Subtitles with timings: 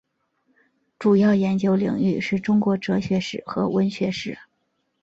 [0.97, 4.35] 主要研究领域是中国哲学史和文学史。